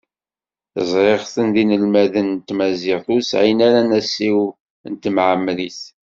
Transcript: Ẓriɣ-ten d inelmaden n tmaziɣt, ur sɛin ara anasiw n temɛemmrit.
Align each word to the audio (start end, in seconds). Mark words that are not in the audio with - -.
Ẓriɣ-ten 0.91 1.47
d 1.53 1.55
inelmaden 1.61 2.27
n 2.37 2.37
tmaziɣt, 2.47 3.07
ur 3.13 3.21
sɛin 3.29 3.59
ara 3.67 3.79
anasiw 3.83 4.39
n 4.91 4.93
temɛemmrit. 5.03 5.79